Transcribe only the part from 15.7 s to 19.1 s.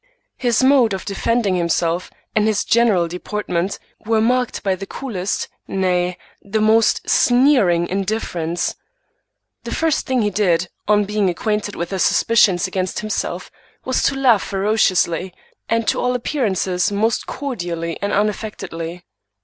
to all appearance most cordially and unaffectedly.